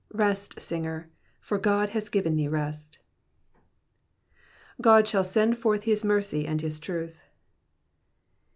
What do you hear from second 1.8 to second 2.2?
has